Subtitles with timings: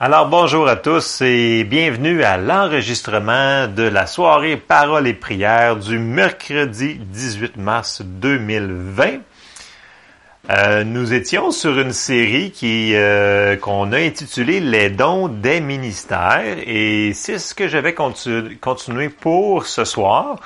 [0.00, 5.98] Alors bonjour à tous et bienvenue à l'enregistrement de la soirée Paroles et prières du
[5.98, 9.20] mercredi 18 mars 2020.
[10.50, 16.56] Euh, nous étions sur une série qui euh, qu'on a intitulée Les dons des ministères
[16.66, 20.40] et c'est ce que j'avais continu, continué pour ce soir.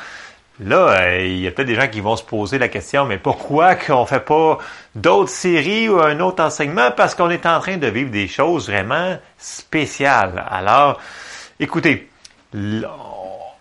[0.61, 3.19] Là, euh, il y a peut-être des gens qui vont se poser la question, mais
[3.19, 4.59] pourquoi qu'on fait pas
[4.95, 6.91] d'autres séries ou un autre enseignement?
[6.97, 10.45] Parce qu'on est en train de vivre des choses vraiment spéciales.
[10.51, 10.99] Alors,
[11.61, 12.09] écoutez,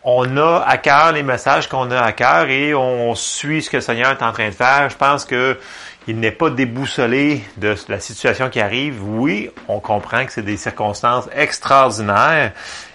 [0.04, 3.78] on a à cœur les messages qu'on a à cœur et on suit ce que
[3.78, 4.90] le Seigneur est en train de faire.
[4.90, 5.58] Je pense que
[6.08, 9.04] il n'est pas déboussolé de la situation qui arrive.
[9.04, 12.52] Oui, on comprend que c'est des circonstances extraordinaires,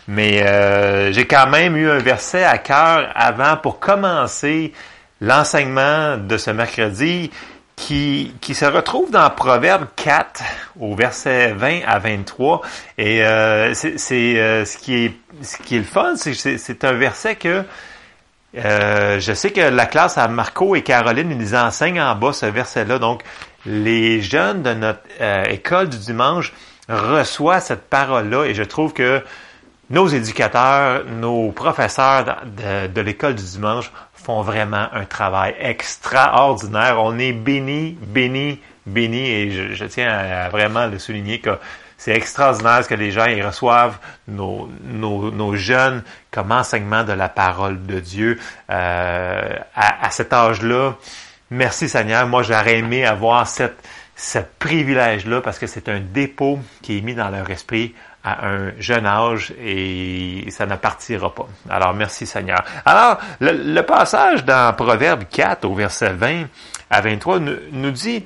[0.09, 4.73] mais euh, j'ai quand même eu un verset à cœur avant pour commencer
[5.21, 7.31] l'enseignement de ce mercredi
[7.81, 10.43] qui, qui se retrouve dans Proverbe 4
[10.79, 12.61] au verset 20 à 23.
[12.99, 17.37] Et euh, c'est euh, ce, qui est, ce qui est le fun, c'est un verset
[17.37, 17.65] que
[18.57, 22.47] euh, je sais que la classe à Marco et Caroline, ils enseignent en bas ce
[22.47, 22.99] verset-là.
[22.99, 23.23] Donc,
[23.65, 25.01] les jeunes de notre
[25.49, 26.53] école du dimanche
[26.89, 29.23] reçoivent cette parole-là et je trouve que
[29.91, 37.03] nos éducateurs, nos professeurs de, l'école du dimanche font vraiment un travail extraordinaire.
[37.03, 41.59] On est béni, béni, béni et je, tiens à, vraiment le souligner que
[41.99, 47.85] c'est extraordinaire ce que les gens ils reçoivent, nos, jeunes, comme enseignement de la parole
[47.85, 48.39] de Dieu
[48.71, 50.95] euh, à, à, cet âge-là.
[51.51, 52.27] Merci Seigneur.
[52.29, 57.29] Moi, j'aurais aimé avoir ce privilège-là parce que c'est un dépôt qui est mis dans
[57.29, 61.47] leur esprit à un jeune âge et ça ne partira pas.
[61.69, 62.63] Alors, merci Seigneur.
[62.85, 66.45] Alors, le, passage dans Proverbe 4 au verset 20
[66.91, 68.25] à 23 nous, nous dit,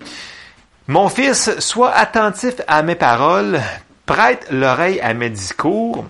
[0.88, 3.60] Mon fils, sois attentif à mes paroles,
[4.06, 6.06] prête l'oreille à mes discours,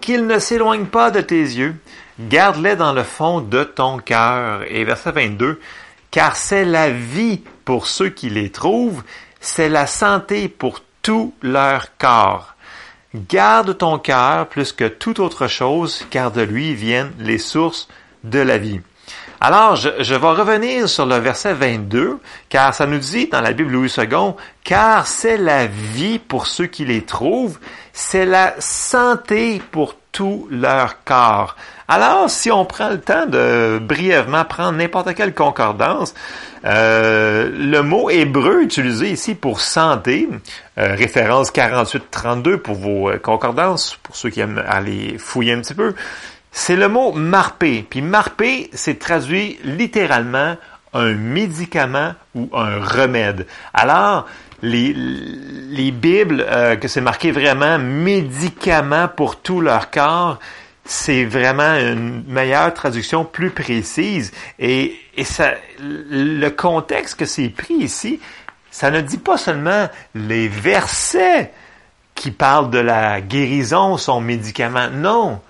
[0.00, 1.76] qu'ils ne s'éloignent pas de tes yeux,
[2.20, 4.62] garde-les dans le fond de ton cœur.
[4.68, 5.60] Et verset 22,
[6.10, 9.02] car c'est la vie pour ceux qui les trouvent,
[9.40, 12.54] c'est la santé pour tout leur corps.
[13.14, 17.88] Garde ton cœur plus que toute autre chose, car de lui viennent les sources
[18.22, 18.80] de la vie.
[19.40, 23.72] Alors, je, vais revenir sur le verset 22, car ça nous dit dans la Bible
[23.72, 24.32] Louis II,
[24.64, 27.58] car c'est la vie pour ceux qui les trouvent,
[27.92, 31.54] c'est la santé pour tout leur corps.
[31.86, 36.12] Alors, si on prend le temps de brièvement prendre n'importe quelle concordance,
[36.64, 40.28] euh, le mot hébreu utilisé ici pour santé,
[40.76, 45.74] euh, référence 48-32 pour vos euh, concordances, pour ceux qui aiment aller fouiller un petit
[45.74, 45.94] peu,
[46.52, 47.86] c'est le mot marpé.
[47.88, 50.56] Puis marpé, c'est traduit littéralement
[50.94, 53.46] un médicament ou un remède.
[53.74, 54.26] Alors,
[54.62, 60.38] les, les Bibles, euh, que c'est marqué vraiment médicament pour tout leur corps,
[60.84, 64.32] c'est vraiment une meilleure traduction plus précise.
[64.58, 68.20] Et, et ça, le contexte que c'est pris ici,
[68.70, 71.52] ça ne dit pas seulement les versets
[72.14, 74.88] qui parlent de la guérison sont médicaments.
[74.90, 75.40] Non,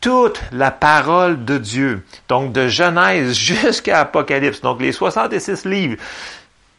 [0.00, 2.04] toute la parole de Dieu.
[2.28, 5.96] Donc de Genèse jusqu'à Apocalypse, donc les 66 livres.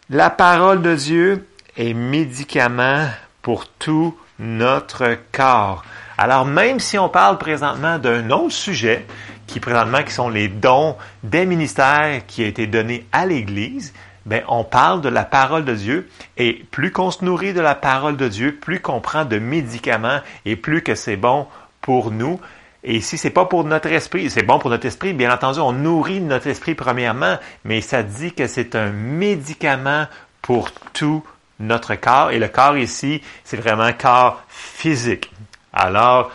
[0.10, 3.08] La parole de Dieu est médicament
[3.42, 5.84] pour tout notre corps.
[6.18, 9.06] Alors même si on parle présentement d'un autre sujet,
[9.48, 13.94] qui présentement qui sont les dons des ministères qui ont été donnés à l'Église,
[14.26, 17.76] ben on parle de la parole de Dieu et plus qu'on se nourrit de la
[17.76, 21.48] parole de Dieu, plus qu'on prend de médicaments et plus que c'est bon
[21.82, 22.40] pour nous.
[22.84, 25.72] Et si c'est pas pour notre esprit, c'est bon pour notre esprit, bien entendu, on
[25.72, 30.08] nourrit notre esprit premièrement, mais ça dit que c'est un médicament
[30.42, 31.24] pour tout
[31.60, 32.32] notre corps.
[32.32, 35.32] Et le corps ici, c'est vraiment corps physique.
[35.74, 36.32] Alors,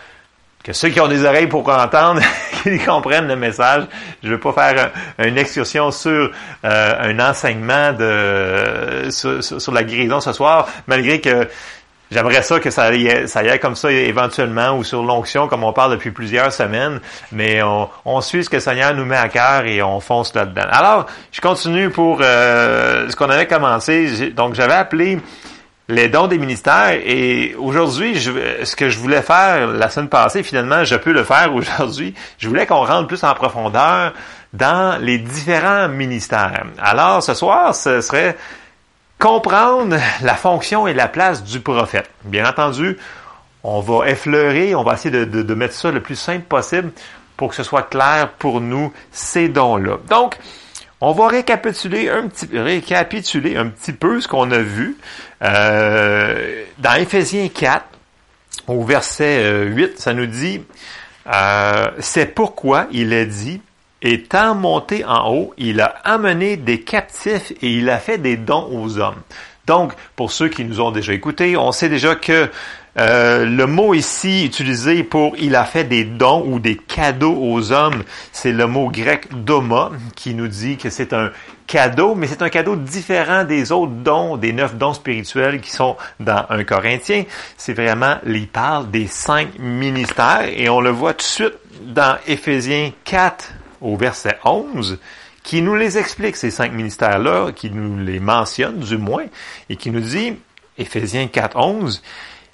[0.67, 2.21] que ceux qui ont des oreilles pour entendre,
[2.63, 3.85] qu'ils comprennent le message.
[4.21, 6.31] Je ne veux pas faire une excursion sur
[6.65, 11.47] euh, un enseignement de sur, la guérison ce soir, malgré que
[12.09, 15.73] J'aimerais ça que ça aille, ça aille comme ça éventuellement ou sur l'onction comme on
[15.73, 17.01] parle depuis plusieurs semaines,
[17.31, 20.33] mais on, on, suit ce que le Seigneur nous met à cœur et on fonce
[20.33, 20.67] là-dedans.
[20.71, 24.31] Alors, je continue pour euh, ce qu'on avait commencé.
[24.31, 25.19] Donc, j'avais appelé
[25.89, 26.91] les dons des ministères.
[26.91, 31.53] Et aujourd'hui, ce que je voulais faire la semaine passée, finalement, je peux le faire
[31.53, 32.13] aujourd'hui.
[32.37, 34.13] Je voulais qu'on rentre plus en profondeur
[34.53, 36.65] dans les différents ministères.
[36.79, 38.35] Alors, ce soir, ce serait
[39.19, 42.09] comprendre la fonction et la place du prophète.
[42.23, 42.97] Bien entendu,
[43.63, 46.91] on va effleurer, on va essayer de, mettre ça le plus simple possible
[47.35, 49.97] pour que ce soit clair pour nous, ces dons-là.
[50.09, 50.37] Donc,
[51.01, 54.97] on va récapituler un petit, récapituler un petit peu ce qu'on a vu
[55.43, 57.85] euh, dans Éphésiens 4.
[58.67, 60.63] au verset 8, ça nous dit,
[61.31, 63.61] euh, c'est pourquoi il est dit,
[64.13, 68.67] étant monté en haut, il a amené des captifs et il a fait des dons
[68.71, 69.21] aux hommes.
[69.65, 72.49] Donc, pour ceux qui nous ont déjà écoutés, on sait déjà que
[72.99, 77.71] euh, le mot ici utilisé pour il a fait des dons ou des cadeaux aux
[77.71, 81.29] hommes, c'est le mot grec doma qui nous dit que c'est un
[81.67, 85.95] cadeau, mais c'est un cadeau différent des autres dons, des neuf dons spirituels qui sont
[86.19, 87.25] dans un Corinthien.
[87.55, 92.17] C'est vraiment, il parle des cinq ministères et on le voit tout de suite dans
[92.25, 94.99] Éphésiens 4 au verset 11
[95.47, 99.23] qui nous les explique, ces cinq ministères-là, qui nous les mentionne du moins,
[99.69, 100.33] et qui nous dit,
[100.77, 102.01] Éphésiens 4, 11,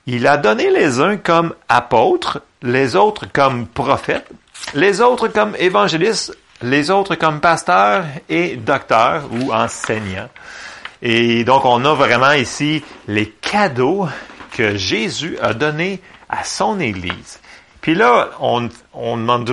[0.05, 4.29] il a donné les uns comme apôtres, les autres comme prophètes,
[4.75, 10.29] les autres comme évangélistes, les autres comme pasteurs et docteurs ou enseignants.
[11.01, 14.07] Et donc, on a vraiment ici les cadeaux
[14.55, 15.99] que Jésus a donnés
[16.29, 17.39] à son Église.
[17.81, 19.45] Puis là, on, on demande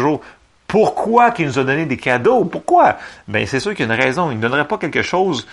[0.71, 2.45] pourquoi qu'il nous a donné des cadeaux?
[2.45, 2.97] Pourquoi?
[3.27, 4.31] Ben, c'est sûr qu'il y a une raison.
[4.31, 5.47] Il ne donnerait pas quelque chose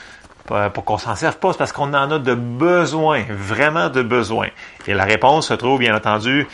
[0.46, 4.48] pour qu'on s'en serve pas, c'est parce qu'on en a de besoin, vraiment de besoin.
[4.86, 6.48] Et la réponse se trouve, bien entendu,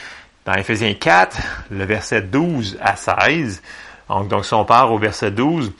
[0.45, 1.37] dans Ephésiens 4,
[1.71, 3.61] le verset 12 à 16.
[4.09, 5.73] Donc, donc si on part au verset 12,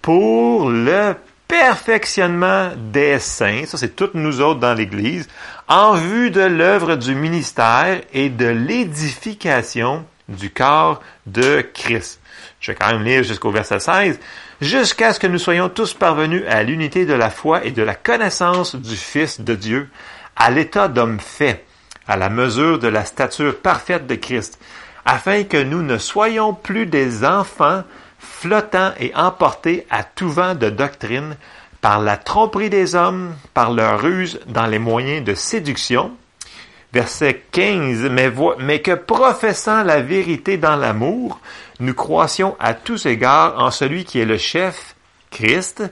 [0.00, 1.16] pour le
[1.48, 5.28] perfectionnement des saints, ça c'est toutes nous autres dans l'Église,
[5.66, 12.19] en vue de l'œuvre du ministère et de l'édification du corps de Christ.
[12.60, 14.20] Je vais quand même lire jusqu'au verset 16
[14.60, 17.94] jusqu'à ce que nous soyons tous parvenus à l'unité de la foi et de la
[17.94, 19.88] connaissance du Fils de Dieu,
[20.36, 21.64] à l'état d'homme fait,
[22.06, 24.58] à la mesure de la stature parfaite de Christ,
[25.06, 27.82] afin que nous ne soyons plus des enfants
[28.18, 31.36] flottants et emportés à tout vent de doctrine
[31.80, 36.12] par la tromperie des hommes, par leur ruse dans les moyens de séduction.
[36.92, 41.40] Verset 15, mais, mais que professant la vérité dans l'amour,
[41.80, 44.94] nous croissions à tous égards en celui qui est le chef,
[45.30, 45.82] Christ,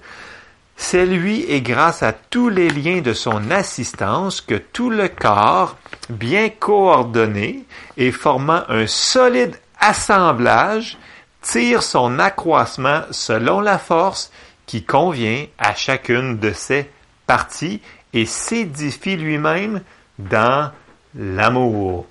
[0.76, 5.76] c'est lui et grâce à tous les liens de son assistance que tout le corps,
[6.08, 7.64] bien coordonné
[7.96, 10.96] et formant un solide assemblage,
[11.43, 14.31] tire son accroissement selon la force
[14.67, 16.88] qui convient à chacune de ses
[17.26, 17.81] parties
[18.12, 19.82] et s'édifie lui-même
[20.19, 20.70] dans
[21.14, 22.06] l'amour.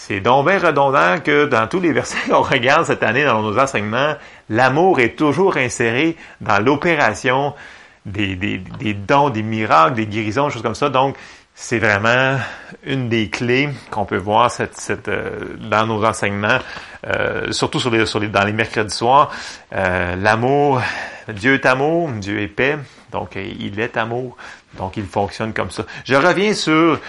[0.00, 3.58] C'est donc bien redondant que dans tous les versets qu'on regarde cette année dans nos
[3.58, 4.14] enseignements,
[4.48, 7.52] l'amour est toujours inséré dans l'opération
[8.06, 8.36] des,
[8.94, 10.88] dons, des miracles, des guérisons, des choses comme ça.
[10.88, 11.16] Donc,
[11.52, 12.38] c'est vraiment
[12.84, 16.60] une des clés qu'on peut voir euh, dans nos enseignements,
[17.04, 19.32] euh, surtout dans les mercredis soirs.
[19.74, 20.80] Euh, l'amour,
[21.28, 22.78] Dieu est amour, Dieu est paix,
[23.10, 24.36] donc il est amour,
[24.78, 25.82] donc il fonctionne comme ça.
[26.04, 27.00] Je reviens sur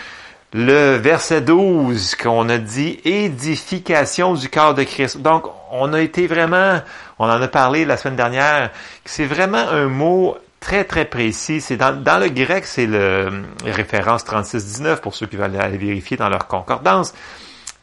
[0.53, 5.19] le verset 12 qu'on a dit édification du corps de Christ.
[5.19, 6.79] Donc, on a été vraiment,
[7.19, 8.71] on en a parlé la semaine dernière,
[9.05, 11.61] c'est vraiment un mot très très précis.
[11.61, 16.29] C'est dans, le grec, c'est le référence 36-19 pour ceux qui veulent aller vérifier dans
[16.29, 17.13] leur concordance.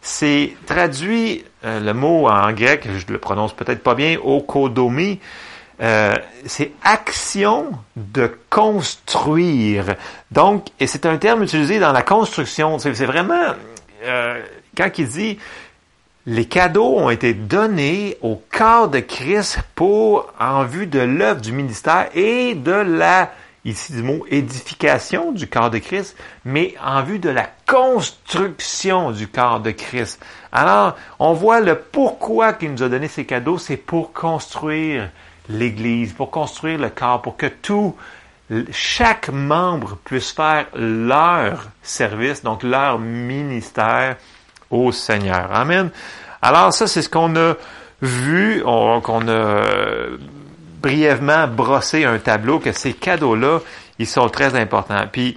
[0.02, 5.20] C'est traduit euh, le mot en grec, je le prononce peut-être pas bien, okodomi,
[5.80, 6.14] euh,
[6.46, 9.96] c'est action de construire.
[10.30, 12.78] Donc, et c'est un terme utilisé dans la construction.
[12.78, 13.54] C'est vraiment,
[14.04, 14.42] euh,
[14.76, 15.38] quand il dit,
[16.24, 21.52] les cadeaux ont été donnés au corps de Christ pour, en vue de l'œuvre du
[21.52, 23.30] ministère et de la,
[23.64, 29.28] ici du mot édification du corps de Christ, mais en vue de la construction du
[29.28, 30.20] corps de Christ.
[30.50, 35.10] Alors, on voit le pourquoi qu'il nous a donné ces cadeaux, c'est pour construire
[35.48, 37.94] l'Église, pour construire le corps, pour que tout,
[38.70, 44.16] chaque membre puisse faire leur service, donc leur ministère
[44.70, 45.48] au Seigneur.
[45.52, 45.90] Amen.
[46.42, 47.54] Alors ça, c'est ce qu'on a
[48.02, 49.62] vu, qu'on a
[50.82, 53.60] brièvement brossé un tableau, que ces cadeaux-là,
[53.98, 55.04] ils sont très importants.
[55.10, 55.36] Puis,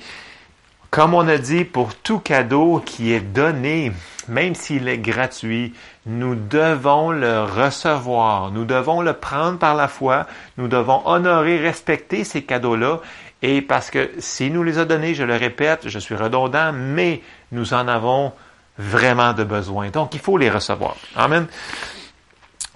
[0.91, 3.91] comme on a dit, pour tout cadeau qui est donné,
[4.27, 5.73] même s'il est gratuit,
[6.05, 10.25] nous devons le recevoir, nous devons le prendre par la foi,
[10.57, 13.01] nous devons honorer, respecter ces cadeaux-là,
[13.41, 17.21] et parce que s'il nous les a donnés, je le répète, je suis redondant, mais
[17.51, 18.33] nous en avons
[18.77, 19.89] vraiment de besoin.
[19.89, 20.95] Donc, il faut les recevoir.
[21.15, 21.47] Amen.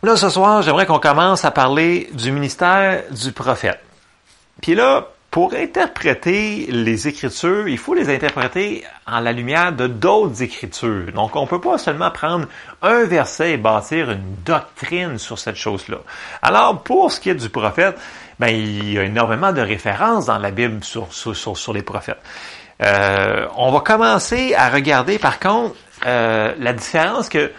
[0.03, 3.79] Là, ce soir, j'aimerais qu'on commence à parler du ministère du prophète.
[4.61, 10.43] Puis là, pour interpréter les Écritures, il faut les interpréter en la lumière de d'autres
[10.43, 11.11] Écritures.
[11.11, 12.45] Donc, on ne peut pas seulement prendre
[12.83, 15.97] un verset et bâtir une doctrine sur cette chose-là.
[16.43, 17.97] Alors, pour ce qui est du prophète,
[18.39, 22.21] ben, il y a énormément de références dans la Bible sur, sur, sur, les prophètes.
[22.83, 25.73] Euh, on va commencer à regarder, par contre,
[26.05, 27.51] euh, la différence que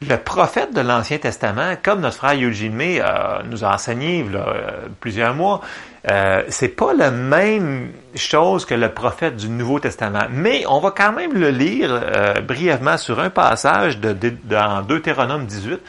[0.00, 4.36] le prophète de l'Ancien Testament, comme notre frère Eugene May euh, nous a enseigné y
[4.36, 4.54] a
[5.00, 5.60] plusieurs mois,
[6.08, 10.26] euh, c'est pas la même chose que le prophète du Nouveau Testament.
[10.30, 14.82] Mais on va quand même le lire euh, brièvement sur un passage de, de, dans
[14.82, 15.80] Deutéronome 18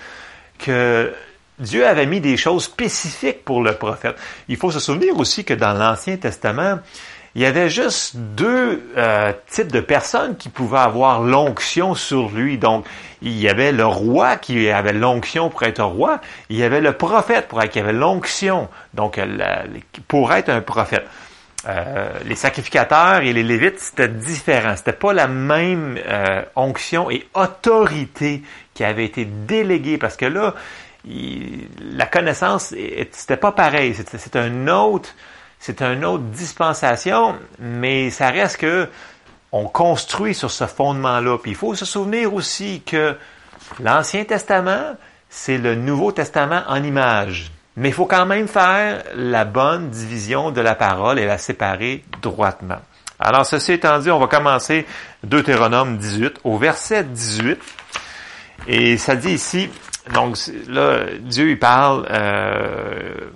[0.57, 1.13] que
[1.59, 4.15] Dieu avait mis des choses spécifiques pour le prophète.
[4.47, 6.79] Il faut se souvenir aussi que dans l'Ancien Testament,
[7.35, 12.57] il y avait juste deux euh, types de personnes qui pouvaient avoir l'onction sur lui.
[12.57, 12.85] Donc,
[13.21, 16.21] il y avait le roi qui avait l'onction pour être roi.
[16.49, 19.19] Il y avait le prophète pour qui avait l'onction, donc
[20.07, 21.05] pour être un prophète.
[21.67, 24.75] Euh, les sacrificateurs et les lévites, c'était différent.
[24.77, 28.43] C'était pas la même euh, onction et autorité
[28.73, 30.55] qui avait été déléguée parce que là,
[31.05, 32.73] la connaissance,
[33.11, 33.93] c'était pas pareil.
[33.93, 35.09] C'est un autre
[35.59, 38.89] c'est une autre dispensation, mais ça reste que
[39.51, 41.37] on construit sur ce fondement-là.
[41.37, 43.15] Puis il faut se souvenir aussi que
[43.79, 44.95] l'Ancien Testament,
[45.29, 47.51] c'est le Nouveau Testament en image.
[47.75, 52.03] Mais il faut quand même faire la bonne division de la parole et la séparer
[52.21, 52.79] droitement.
[53.19, 54.85] Alors, ceci étant dit, on va commencer
[55.23, 57.59] Deutéronome 18 au verset 18.
[58.67, 59.69] Et ça dit ici,
[60.13, 60.37] donc
[60.67, 63.29] là, Dieu il parle euh,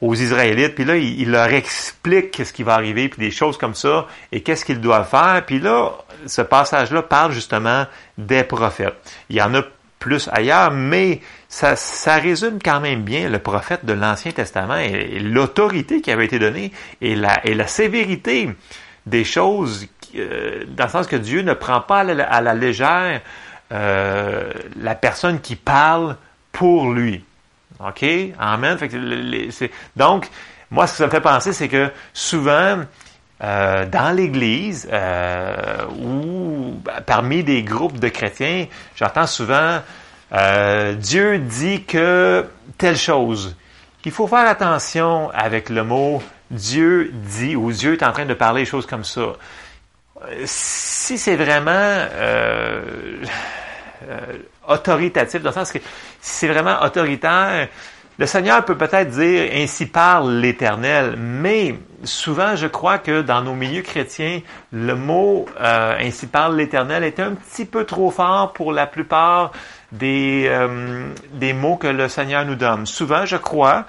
[0.00, 3.74] aux Israélites, puis là, il, leur explique ce qui va arriver, puis des choses comme
[3.74, 5.42] ça, et qu'est-ce qu'ils doivent faire.
[5.46, 5.92] Puis là,
[6.26, 8.96] ce passage-là parle justement des prophètes.
[9.28, 9.62] Il y en a
[9.98, 15.18] plus ailleurs, mais ça, ça résume quand même bien le prophète de l'Ancien Testament et,
[15.18, 18.48] l'autorité qui avait été donnée et la, et la sévérité
[19.04, 23.20] des choses, euh, dans le sens que Dieu ne prend pas à la, légère
[23.72, 26.16] euh, la personne qui parle
[26.52, 27.22] pour lui.
[27.86, 28.04] OK?
[28.38, 28.78] Amen.
[29.96, 30.28] donc,
[30.70, 32.78] moi, ce que ça me fait penser, c'est que souvent,
[33.42, 39.80] euh, dans l'Église euh, ou parmi des groupes de chrétiens, j'entends souvent
[40.32, 42.46] euh, Dieu dit que
[42.78, 43.56] telle chose.
[44.04, 48.34] Il faut faire attention avec le mot Dieu dit ou Dieu est en train de
[48.34, 49.32] parler des choses comme ça.
[50.44, 52.06] Si c'est vraiment
[54.66, 55.84] autoritatif, dans le sens que si
[56.20, 57.68] c'est vraiment autoritaire,
[58.20, 63.54] le Seigneur peut peut-être dire ainsi parle l'Éternel, mais souvent je crois que dans nos
[63.54, 64.42] milieux chrétiens,
[64.72, 69.52] le mot euh, ainsi parle l'Éternel est un petit peu trop fort pour la plupart
[69.90, 72.84] des, euh, des mots que le Seigneur nous donne.
[72.84, 73.86] Souvent je crois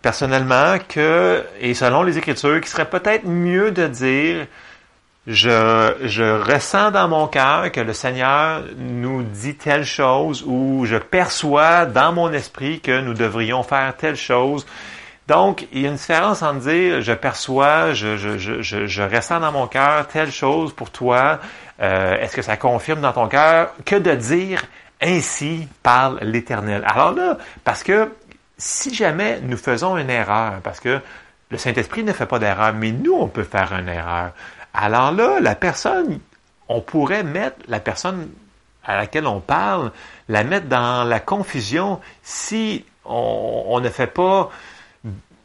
[0.00, 4.46] personnellement que, et selon les Écritures, qu'il serait peut-être mieux de dire
[5.26, 11.86] je, ressens dans mon cœur que le Seigneur nous dit telle chose ou je perçois
[11.86, 14.66] dans mon esprit que nous devrions faire telle chose.
[15.28, 20.08] Donc, il y a une différence entre dire je perçois, je ressens dans mon cœur
[20.08, 21.38] telle chose pour toi,
[21.80, 24.64] euh, est-ce que ça confirme dans ton cœur, que de dire
[25.00, 26.82] ainsi parle l'Éternel?
[26.86, 28.10] Alors là, parce que
[28.58, 31.00] si jamais nous faisons une erreur, parce que
[31.50, 34.32] le Saint-Esprit ne fait pas d'erreur, mais nous, on peut faire une erreur.
[34.74, 36.20] Alors là, la personne,
[36.68, 38.28] on pourrait mettre la personne
[38.84, 39.92] à laquelle on parle,
[40.28, 44.50] la mettre dans la confusion si on, ne fait pas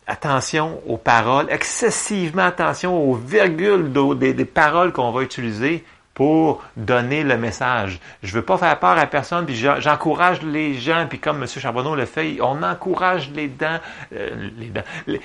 [0.07, 5.83] attention aux paroles, excessivement attention aux virgules des paroles qu'on va utiliser
[6.15, 7.99] pour donner le message.
[8.23, 11.47] Je veux pas faire peur à personne, puis j'encourage les gens, puis comme M.
[11.47, 13.79] Charbonneau le fait, on encourage les dents,
[14.15, 15.21] euh, les, dents les,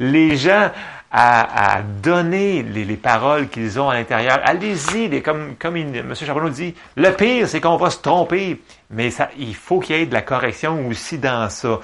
[0.00, 0.70] les, gens
[1.12, 4.40] à, à donner les, les paroles qu'ils ont à l'intérieur.
[4.42, 6.14] Allez-y, comme, comme M.
[6.14, 10.00] Charbonneau dit, le pire, c'est qu'on va se tromper, mais ça, il faut qu'il y
[10.00, 11.80] ait de la correction aussi dans ça.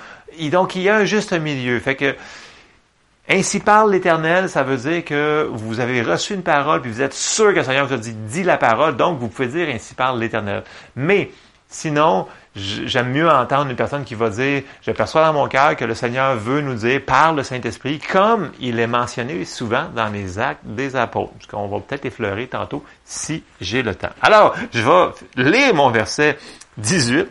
[0.51, 1.79] Donc, il y a un juste milieu.
[1.79, 2.17] Fait que
[3.29, 7.15] ainsi parle l'Éternel, ça veut dire que vous avez reçu une parole, puis vous êtes
[7.15, 9.95] sûr que le Seigneur vous a dit, dit la parole, donc vous pouvez dire ainsi
[9.95, 10.63] parle l'Éternel.
[10.95, 11.31] Mais
[11.69, 15.85] sinon, j'aime mieux entendre une personne qui va dire, je perçois dans mon cœur que
[15.85, 20.39] le Seigneur veut nous dire par le Saint-Esprit, comme il est mentionné souvent dans les
[20.39, 24.11] actes des apôtres, qu'on va peut-être effleurer tantôt si j'ai le temps.
[24.23, 26.39] Alors, je vais lire mon verset
[26.79, 27.29] 18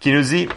[0.00, 0.48] qui nous dit,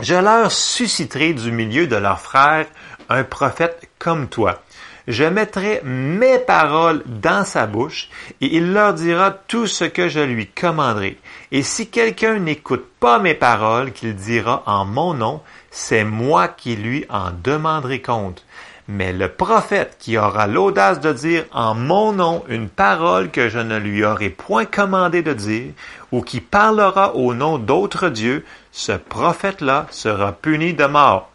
[0.00, 2.66] je leur susciterai du milieu de leurs frères
[3.08, 4.62] un prophète comme toi.
[5.08, 8.08] Je mettrai mes paroles dans sa bouche
[8.40, 11.18] et il leur dira tout ce que je lui commanderai.
[11.50, 15.40] Et si quelqu'un n'écoute pas mes paroles qu'il dira en mon nom,
[15.70, 18.44] c'est moi qui lui en demanderai compte.
[18.88, 23.58] Mais le prophète qui aura l'audace de dire en mon nom une parole que je
[23.58, 25.72] ne lui aurai point commandé de dire,
[26.10, 31.30] ou qui parlera au nom d'autres dieux, ce prophète-là sera puni de mort.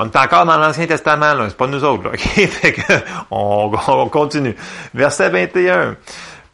[0.00, 2.12] On est encore dans l'Ancien Testament, là, c'est pas nous autres, là,
[3.32, 4.54] on, on continue.
[4.94, 5.96] Verset 21.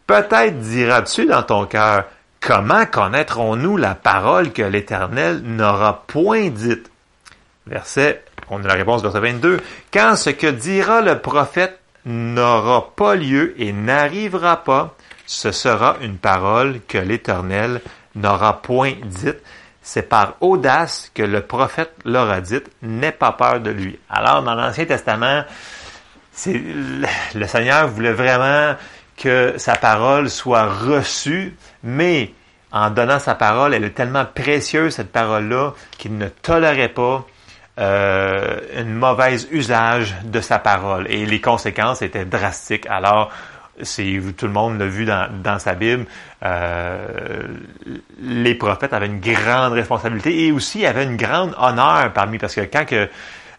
[0.06, 2.04] Peut-être diras-tu dans ton cœur,
[2.40, 6.90] comment connaîtrons-nous la parole que l'Éternel n'aura point dite?
[7.66, 9.60] Verset, on a la réponse, verset 22.
[9.92, 14.94] Quand ce que dira le prophète n'aura pas lieu et n'arrivera pas,
[15.26, 17.82] ce sera une parole que l'Éternel
[18.14, 19.42] n'aura point dite.
[19.86, 22.70] C'est par audace que le prophète l'aura dite.
[22.80, 23.98] N'aie pas peur de lui.
[24.08, 25.44] Alors, dans l'Ancien Testament,
[26.32, 26.58] c'est,
[27.34, 28.76] le Seigneur voulait vraiment
[29.18, 32.32] que sa parole soit reçue, mais
[32.72, 37.26] en donnant sa parole, elle est tellement précieuse, cette parole-là, qu'il ne tolérait pas
[37.78, 41.06] euh, un mauvais usage de sa parole.
[41.10, 42.86] Et les conséquences étaient drastiques.
[42.88, 43.30] Alors,
[43.83, 46.07] c'est tout le monde l'a vu dans, dans sa Bible.
[46.43, 47.43] Euh,
[48.21, 52.62] les prophètes avaient une grande responsabilité et aussi avaient une grande honneur parmi parce que
[52.62, 53.09] quand que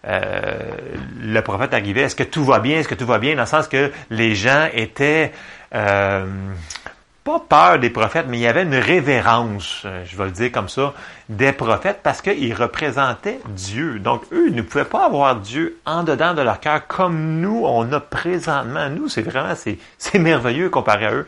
[0.07, 0.59] euh,
[1.19, 3.47] le prophète arrivait, est-ce que tout va bien, est-ce que tout va bien, dans le
[3.47, 5.31] sens que les gens étaient
[5.73, 6.25] euh,
[7.25, 10.51] pas peur des prophètes, mais il y avait une révérence, euh, je vais le dire
[10.51, 10.93] comme ça,
[11.27, 13.97] des prophètes parce qu'ils représentaient Dieu.
[13.97, 17.91] Donc, eux ne pouvaient pas avoir Dieu en dedans de leur cœur comme nous, on
[17.91, 18.91] a présentement.
[18.91, 19.55] Nous, c'est vraiment,
[19.97, 21.27] c'est merveilleux comparé à eux.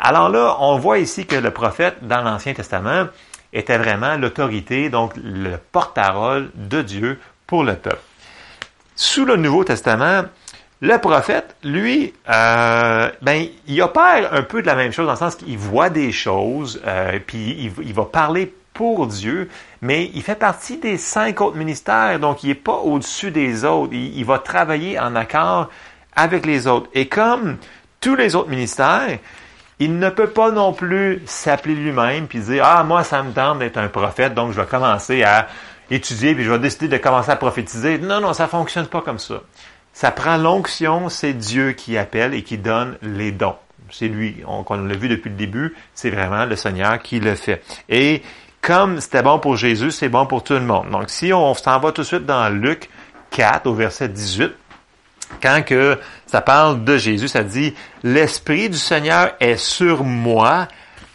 [0.00, 3.06] Alors là, on voit ici que le prophète, dans l'Ancien Testament,
[3.52, 8.02] était vraiment l'autorité, donc le porte-parole de Dieu pour le peuple.
[8.96, 10.24] Sous le Nouveau Testament,
[10.84, 15.18] le prophète, lui, euh, ben, il opère un peu de la même chose dans le
[15.18, 19.48] sens qu'il voit des choses, euh, puis il, va parler pour Dieu,
[19.80, 23.94] mais il fait partie des cinq autres ministères, donc il n'est pas au-dessus des autres.
[23.94, 25.70] Il, il, va travailler en accord
[26.14, 26.90] avec les autres.
[26.92, 27.56] Et comme
[28.02, 29.18] tous les autres ministères,
[29.78, 33.58] il ne peut pas non plus s'appeler lui-même puis dire ah moi ça me tente
[33.60, 35.48] d'être un prophète, donc je vais commencer à
[35.90, 37.96] étudier puis je vais décider de commencer à prophétiser.
[37.96, 39.40] Non non, ça fonctionne pas comme ça.
[39.94, 43.54] Ça prend l'onction, c'est Dieu qui appelle et qui donne les dons.
[43.90, 47.62] C'est lui, on, l'a vu depuis le début, c'est vraiment le Seigneur qui le fait.
[47.88, 48.22] Et
[48.60, 50.90] comme c'était bon pour Jésus, c'est bon pour tout le monde.
[50.90, 52.90] Donc si on s'en va tout de suite dans Luc
[53.30, 54.52] 4 au verset 18,
[55.40, 60.66] quand que ça parle de Jésus, ça dit, l'Esprit du Seigneur est sur moi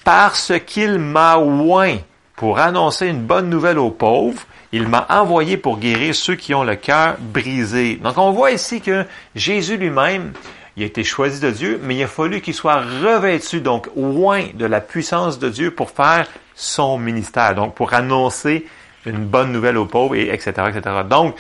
[0.06, 1.98] parce qu'il m'a oint
[2.38, 4.44] pour annoncer une bonne nouvelle aux pauvres.
[4.72, 7.96] Il m'a envoyé pour guérir ceux qui ont le cœur brisé.
[7.96, 9.06] Donc on voit ici que
[9.36, 10.34] Jésus lui-même,
[10.78, 14.46] il a été choisi de Dieu, mais il a fallu qu'il soit revêtu, donc loin
[14.54, 18.68] de la puissance de Dieu pour faire son ministère, donc pour annoncer
[19.06, 20.98] une bonne nouvelle aux pauvres, et etc., etc.
[21.10, 21.36] Donc,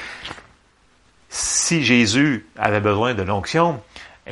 [1.30, 3.80] si Jésus avait besoin de l'onction,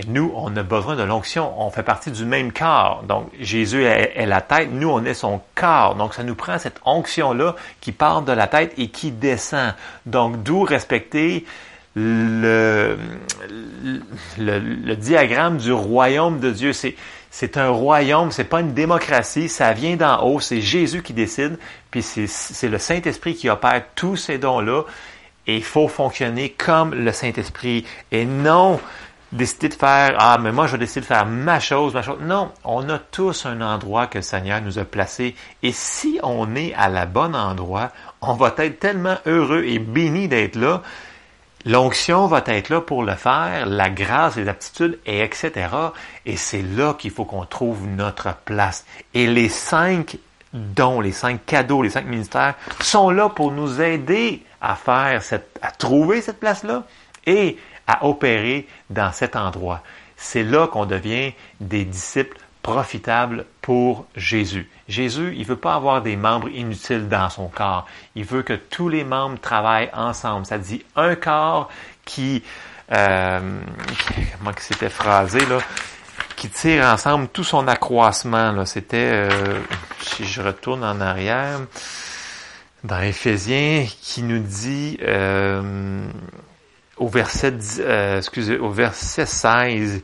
[0.07, 1.60] nous, on a besoin de l'onction.
[1.60, 3.03] On fait partie du même corps.
[3.07, 5.95] Donc, Jésus est, la tête, nous, on est son corps.
[5.95, 9.73] Donc, ça nous prend cette onction-là qui part de la tête et qui descend.
[10.05, 11.45] Donc, d'où respecter
[11.95, 12.97] le,
[14.38, 16.71] le, le, diagramme du royaume de Dieu.
[16.71, 16.95] C'est,
[17.31, 21.57] c'est un royaume, c'est pas une démocratie, ça vient d'en haut, c'est Jésus qui décide,
[21.89, 24.83] puis c'est, c'est le Saint-Esprit qui opère tous ces dons-là.
[25.47, 28.79] Et il faut fonctionner comme le Saint-Esprit et non
[29.31, 32.51] décider de faire ah mais moi je décide de faire ma chose ma chose non
[32.63, 35.35] on a tous un endroit que le Seigneur nous a placé.
[35.63, 40.27] Et si on est à la bonne endroit on va être tellement heureux et béni
[40.27, 40.81] d'être là.
[41.65, 45.67] L'onction va être là pour le faire la grâce les aptitudes et etc
[46.25, 48.85] et c'est là qu'il faut qu'on trouve notre place.
[49.13, 50.17] Et les cinq
[50.53, 55.59] dons les cinq cadeaux les cinq ministères sont là pour nous aider à faire cette
[55.61, 56.83] à trouver cette place là
[57.25, 57.57] et
[57.88, 59.82] à opérer dans cet endroit.
[60.17, 64.69] C'est là qu'on devient des disciples profitables pour Jésus.
[64.89, 67.86] Jésus, il veut pas avoir des membres inutiles dans son corps.
[68.15, 70.45] Il veut que tous les membres travaillent ensemble.
[70.45, 71.69] Ça dit un corps
[72.04, 72.43] qui,
[72.91, 73.39] euh,
[74.38, 75.60] comment c'était phrasé là,
[76.36, 78.52] qui tire ensemble tout son accroissement.
[78.52, 79.62] Là, c'était, euh,
[80.02, 81.62] si je retourne en arrière,
[82.84, 84.97] dans Éphésiens, qui nous dit.
[85.04, 86.10] Euh,
[86.97, 90.01] au verset, euh, excusez, au verset 16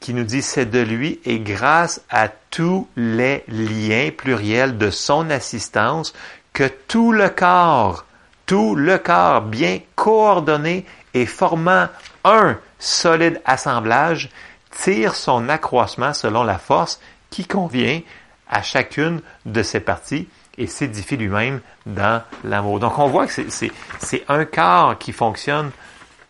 [0.00, 5.30] qui nous dit c'est de lui et grâce à tous les liens pluriels de son
[5.30, 6.12] assistance
[6.52, 8.04] que tout le corps,
[8.46, 11.88] tout le corps bien coordonné et formant
[12.24, 14.30] un solide assemblage
[14.70, 18.00] tire son accroissement selon la force qui convient
[18.48, 20.28] à chacune de ses parties
[20.58, 22.78] et s'édifie lui-même dans l'amour.
[22.78, 25.70] Donc on voit que c'est un corps qui fonctionne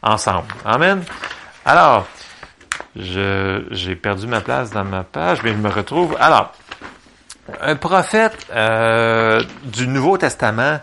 [0.05, 0.47] ensemble.
[0.65, 1.03] Amen.
[1.65, 2.07] Alors,
[2.95, 6.17] j'ai perdu ma place dans ma page, mais je me retrouve.
[6.21, 6.53] Alors,
[7.61, 10.81] un prophète euh, du Nouveau Testament,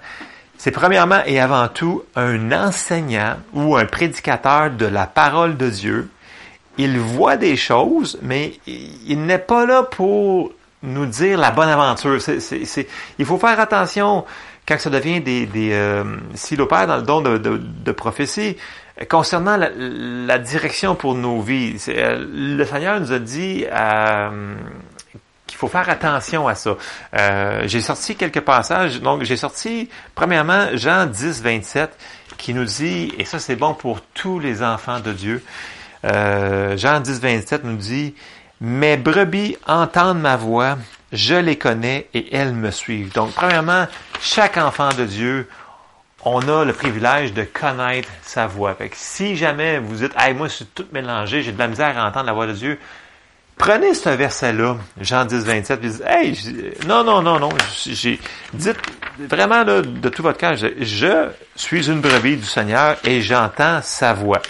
[0.57, 6.09] c'est premièrement et avant tout un enseignant ou un prédicateur de la parole de Dieu.
[6.77, 10.51] Il voit des choses, mais il n'est pas là pour
[10.83, 12.17] nous dire la bonne aventure.
[13.19, 14.25] il faut faire attention
[14.67, 18.57] quand ça devient des, des euh, dans le don de, de, prophétie
[19.09, 21.77] concernant la, direction pour nos vies.
[21.89, 22.25] Euh,
[22.57, 24.55] le Seigneur nous a dit euh,
[25.47, 26.75] qu'il faut faire attention à ça.
[27.17, 29.01] Euh, j'ai sorti quelques passages.
[29.01, 31.97] Donc, j'ai sorti, premièrement, Jean 10, 27,
[32.37, 35.43] qui nous dit, et ça c'est bon pour tous les enfants de Dieu,
[36.03, 38.15] Jean 10, 27 nous dit,
[38.59, 40.77] mes brebis entendent ma voix,
[41.11, 43.13] je les connais et elles me suivent.
[43.13, 43.87] Donc, premièrement,
[44.21, 45.47] chaque enfant de Dieu,
[46.23, 48.73] on a le privilège de connaître sa voix.
[48.75, 51.67] Fait que si jamais vous dites, hey, moi, je suis tout mélangé, j'ai de la
[51.67, 52.79] misère à entendre la voix de Dieu,
[53.57, 56.37] prenez ce verset-là, Jean 10, 27, puis dites, hey,
[56.87, 57.49] non, non, non, non,
[57.85, 58.19] j'ai,
[58.53, 58.77] dites
[59.19, 64.41] vraiment de tout votre cœur, je suis une brebis du Seigneur et j'entends sa voix.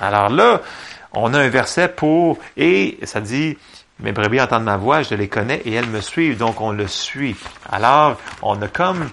[0.00, 0.62] Alors là,
[1.12, 3.56] on a un verset pour, et ça dit,
[4.00, 6.86] mes brebis entendent ma voix, je les connais et elles me suivent, donc on le
[6.86, 7.36] suit.
[7.70, 9.10] Alors, on a comme,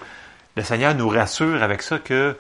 [0.56, 2.36] le Seigneur nous rassure avec ça que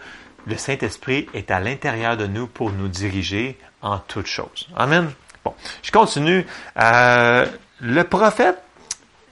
[0.47, 4.67] le Saint-Esprit est à l'intérieur de nous pour nous diriger en toutes choses.
[4.75, 5.09] Amen.
[5.43, 6.45] Bon, je continue.
[6.79, 7.45] Euh,
[7.81, 8.57] le prophète,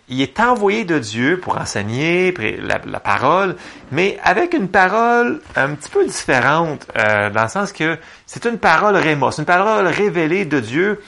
[0.09, 3.55] il est envoyé de Dieu pour enseigner la, parole,
[3.91, 8.57] mais avec une parole un petit peu différente, euh, dans le sens que c'est une
[8.57, 11.01] parole réma, c'est une parole révélée de Dieu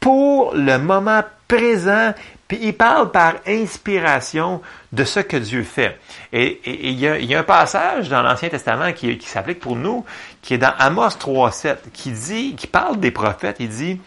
[0.00, 2.14] pour le moment présent,
[2.48, 5.98] puis il parle par inspiration de ce que Dieu fait.
[6.32, 10.04] Et, il, y a, un passage dans l'Ancien Testament qui, qui s'applique pour nous,
[10.42, 14.00] qui est dans Amos 3.7, qui dit, qui parle des prophètes, il dit,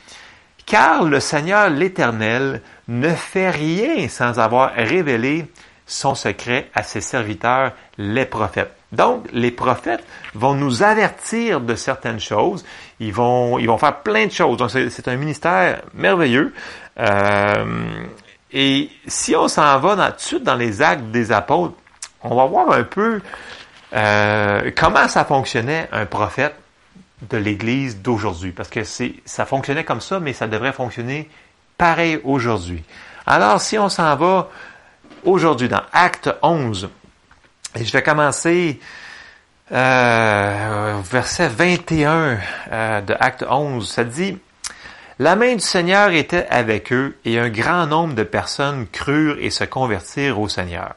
[0.66, 5.48] car le Seigneur l'Éternel ne fait rien sans avoir révélé
[5.86, 8.72] son secret à ses serviteurs, les prophètes.
[8.92, 12.64] Donc, les prophètes vont nous avertir de certaines choses.
[13.00, 14.58] Ils vont, ils vont faire plein de choses.
[14.58, 16.54] Donc, c'est un ministère merveilleux.
[17.00, 18.06] Euh,
[18.52, 21.76] et si on s'en va dans, tout de suite dans les actes des apôtres,
[22.22, 23.22] on va voir un peu
[23.94, 26.56] euh, comment ça fonctionnait un prophète
[27.30, 28.52] de l'Église d'aujourd'hui.
[28.52, 31.30] Parce que c'est, ça fonctionnait comme ça, mais ça devrait fonctionner
[31.78, 32.84] pareil aujourd'hui.
[33.26, 34.50] Alors, si on s'en va
[35.24, 36.90] aujourd'hui dans Acte 11,
[37.76, 38.80] et je vais commencer
[39.72, 42.40] euh, verset 21
[42.72, 44.38] euh, de Acte 11, ça dit,
[45.22, 49.50] La main du Seigneur était avec eux et un grand nombre de personnes crurent et
[49.50, 50.96] se convertirent au Seigneur.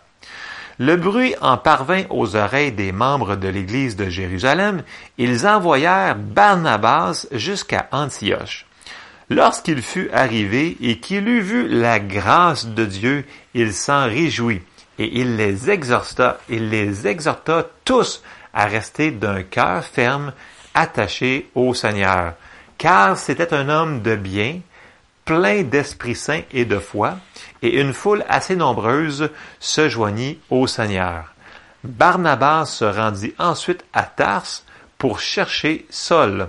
[0.79, 4.85] Le bruit en parvint aux oreilles des membres de l'Église de Jérusalem.
[5.19, 8.67] Ils envoyèrent Barnabas jusqu'à Antioche.
[9.29, 14.63] Lorsqu'il fut arrivé et qu'il eut vu la grâce de Dieu, il s'en réjouit
[15.01, 18.23] et il les exhorta, il les exhorta tous
[18.55, 20.33] à rester d'un cœur ferme,
[20.75, 22.35] attaché au Seigneur,
[22.83, 24.59] car c'était un homme de bien,
[25.25, 27.15] plein d'Esprit Saint et de foi,
[27.63, 31.33] et une foule assez nombreuse se joignit au Seigneur.
[31.85, 34.63] Barnabas se rendit ensuite à Tars
[34.99, 36.49] pour chercher Saul,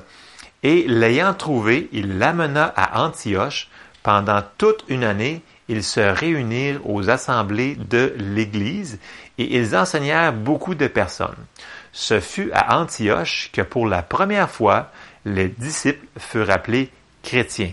[0.63, 3.69] et l'ayant trouvé, il l'amena à Antioche.
[4.02, 8.98] Pendant toute une année, ils se réunirent aux assemblées de l'Église
[9.38, 11.46] et ils enseignèrent beaucoup de personnes.
[11.91, 14.89] Ce fut à Antioche que pour la première fois,
[15.25, 17.71] les disciples furent appelés chrétiens.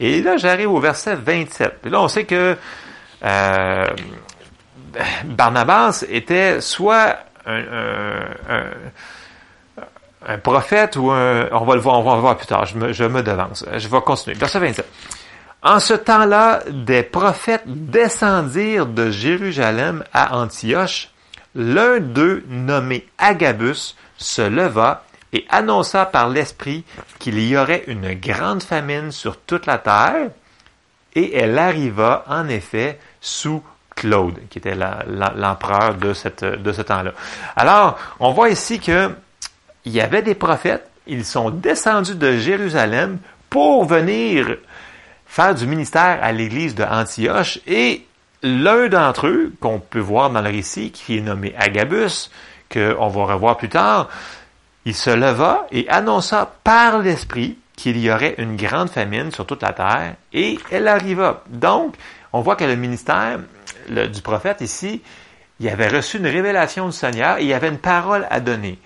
[0.00, 1.80] Et là, j'arrive au verset 27.
[1.86, 2.56] Et là, on sait que
[3.24, 3.86] euh,
[5.24, 8.26] Barnabas était soit un,
[10.42, 11.48] prophète ou un...
[11.52, 12.66] On va le voir, on va le voir plus tard.
[12.66, 13.64] Je me, je me devance.
[13.76, 14.36] Je vais continuer.
[14.36, 14.86] Verset 27.
[15.62, 21.10] En ce temps-là, des prophètes descendirent de Jérusalem à Antioche.
[21.54, 26.84] L'un d'eux, nommé Agabus, se leva et annonça par l'Esprit
[27.18, 30.30] qu'il y aurait une grande famine sur toute la terre,
[31.14, 33.62] et elle arriva en effet sous
[33.94, 37.12] Claude, qui était l'empereur de, ce temps-là.
[37.56, 39.10] Alors, on voit ici que
[39.84, 43.18] il y avait des prophètes, ils sont descendus de Jérusalem
[43.50, 44.56] pour venir
[45.26, 48.06] faire du ministère à l'église de Antioche et
[48.42, 52.30] l'un d'entre eux, qu'on peut voir dans le récit, qui est nommé Agabus,
[52.72, 54.08] qu'on va revoir plus tard,
[54.84, 59.62] il se leva et annonça par l'Esprit qu'il y aurait une grande famine sur toute
[59.62, 61.42] la terre, et elle arriva.
[61.48, 61.96] Donc,
[62.32, 63.40] on voit que le ministère
[63.88, 65.02] du prophète ici,
[65.60, 68.78] il avait reçu une révélation du Seigneur et il avait une parole à donner.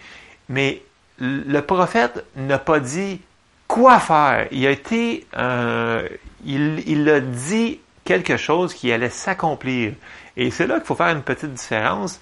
[0.49, 0.83] Mais
[1.19, 3.21] le prophète n'a pas dit
[3.67, 4.47] quoi faire.
[4.51, 6.07] Il a été, euh,
[6.45, 9.95] il, a dit quelque chose qui allait s'accomplir.
[10.37, 12.21] Et c'est là qu'il faut faire une petite différence.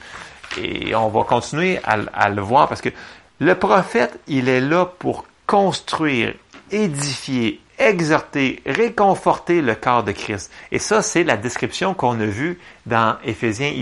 [0.56, 2.90] Et on va continuer à, le voir parce que
[3.40, 6.34] le prophète, il est là pour construire,
[6.70, 10.50] édifier, exhorter, réconforter le corps de Christ.
[10.70, 13.72] Et ça, c'est la description qu'on a vue dans Éphésiens.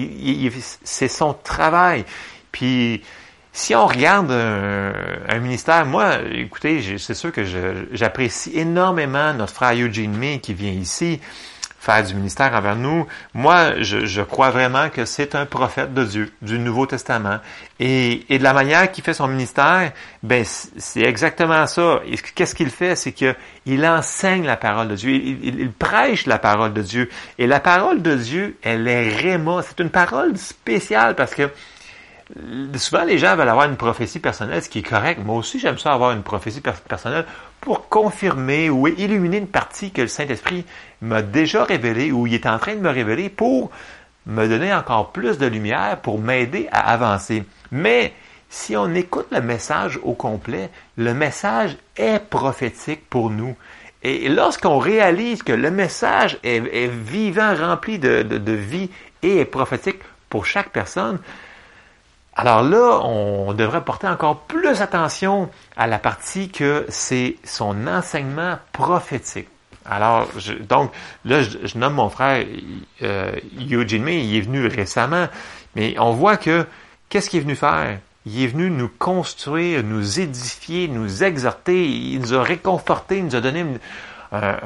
[0.83, 2.05] C'est son travail.
[2.51, 3.03] Puis,
[3.53, 7.45] si on regarde un, ministère, moi, écoutez, c'est sûr que
[7.93, 11.21] j'apprécie énormément notre frère Eugene May qui vient ici
[11.83, 13.09] faire du ministère envers nous.
[13.35, 17.41] Moi, je, crois vraiment que c'est un prophète de Dieu, du Nouveau Testament.
[17.81, 19.91] Et, de la manière qu'il fait son ministère,
[20.23, 22.01] ben c'est exactement ça.
[22.37, 22.95] Qu'est-ce qu'il fait?
[22.95, 25.13] C'est qu'il enseigne la parole de Dieu.
[25.13, 27.11] Il, prêche la parole de Dieu.
[27.39, 29.63] Et la parole de Dieu, elle est réma.
[29.67, 31.51] C'est une parole spéciale parce que
[32.77, 35.21] souvent les gens veulent avoir une prophétie personnelle, ce qui est correct.
[35.25, 37.27] Moi aussi, j'aime ça avoir une prophétie personnelle
[37.61, 40.65] pour confirmer ou illuminer une partie que le Saint-Esprit
[41.01, 43.71] m'a déjà révélée ou il est en train de me révéler pour
[44.27, 47.45] me donner encore plus de lumière, pour m'aider à avancer.
[47.71, 48.13] Mais
[48.49, 53.57] si on écoute le message au complet, le message est prophétique pour nous.
[54.05, 58.91] Et lorsqu'on réalise que le message est, vivant, rempli de, de vie
[59.23, 61.19] et est prophétique pour chaque personne,
[62.35, 68.59] alors là, on devrait porter encore plus attention à la partie que c'est son enseignement
[68.73, 69.49] prophétique.
[69.85, 70.29] Alors,
[70.69, 70.93] donc,
[71.25, 72.47] là, je, nomme mon frère
[73.03, 73.33] euh,
[73.71, 75.27] Eugene il est venu récemment,
[75.75, 76.67] mais on voit que,
[77.09, 77.99] qu'est-ce qu'il est venu faire?
[78.25, 83.37] Il est venu nous construire, nous édifier, nous exhorter, il nous a réconfortés, il nous
[83.37, 83.67] a donné
[84.33, 84.57] un,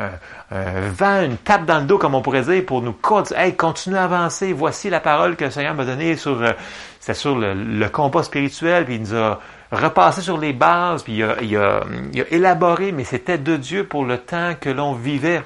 [0.50, 3.54] un, vent, une tape dans le dos, comme on pourrait dire, pour nous dire, hey,
[3.56, 6.52] continue à avancer, voici la parole que le Seigneur m'a donnée sur, euh,
[7.00, 9.40] c'est sur le, le, combat spirituel, puis il nous a
[9.72, 11.80] repassé sur les bases, puis il a, il a,
[12.12, 15.42] il a élaboré, mais c'était de Dieu pour le temps que l'on vivait.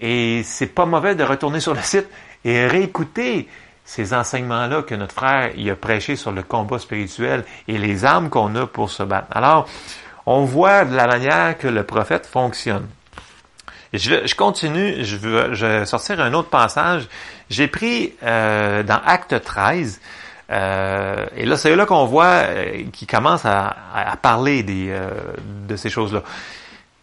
[0.00, 2.08] Et c'est pas mauvais de retourner sur le site
[2.44, 3.48] et réécouter
[3.84, 8.30] ces enseignements-là que notre frère il a prêché sur le combat spirituel et les armes
[8.30, 9.26] qu'on a pour se battre.
[9.32, 9.68] Alors,
[10.26, 12.86] on voit de la manière que le prophète fonctionne.
[13.92, 17.08] Je, continue, je, veux, je sortir un autre passage.
[17.48, 20.00] J'ai pris euh, dans Acte 13,
[20.50, 25.10] euh, et là c'est là qu'on voit euh, qu'il commence à, à, parler des, euh,
[25.68, 26.22] de ces choses-là.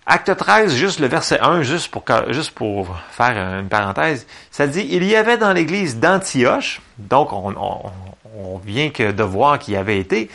[0.06, 4.88] Acte 13, juste le verset 1, juste pour, juste pour faire une parenthèse, ça dit,
[4.90, 7.92] il y avait dans l'église d'Antioche, donc on, on,
[8.38, 10.30] on vient que de voir qu'il y avait été,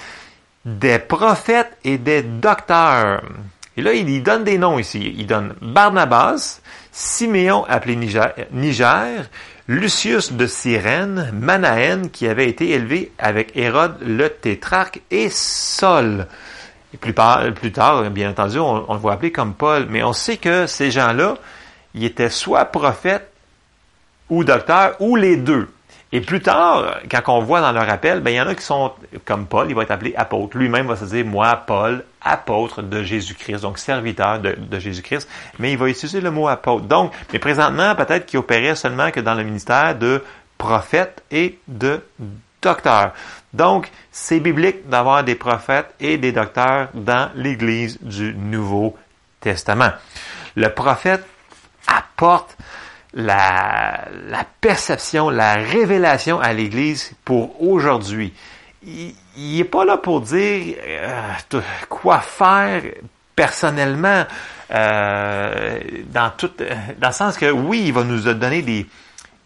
[0.67, 3.23] des prophètes et des docteurs.
[3.77, 5.15] Et là, il donne des noms ici.
[5.17, 7.97] Il donne Barnabas, Siméon appelé
[8.53, 9.25] Niger,
[9.67, 16.27] Lucius de Cyrène, Manahen qui avait été élevé avec Hérode le tétrarque et Saul.
[17.01, 19.87] Plus, tard, bien entendu, on, on, le voit appeler comme Paul.
[19.89, 21.37] Mais on sait que ces gens-là,
[21.95, 23.31] ils étaient soit prophètes
[24.29, 25.69] ou docteurs ou les deux.
[26.15, 28.63] Et plus tard, quand on voit dans leur appel, ben, il y en a qui
[28.63, 28.93] sont
[29.25, 30.59] comme Paul, il va être appelé apôtre.
[30.59, 35.27] Lui-même va se dire, moi, Paul, apôtre de Jésus-Christ, donc serviteur de, Jésus-Christ,
[35.59, 36.85] mais il va utiliser le mot apôtre.
[36.85, 40.23] Donc, mais présentement, peut-être qu'il opérait seulement que dans le ministère de
[40.59, 42.01] prophète et de
[42.61, 43.13] docteur.
[43.55, 48.97] Donc, c'est biblique d'avoir des prophètes et des docteurs dans l'Église du Nouveau
[49.41, 49.93] Testament.
[50.57, 51.25] Le prophète
[51.87, 52.57] apporte
[53.15, 54.07] la,
[54.61, 58.33] perception, la révélation à l'Église pour aujourd'hui.
[58.85, 62.83] Il n'est pas là pour dire euh, quoi faire
[63.37, 64.25] personnellement,
[64.73, 65.79] euh,
[66.13, 66.51] dans tout,
[66.99, 68.87] dans le sens que oui, il va nous donner des,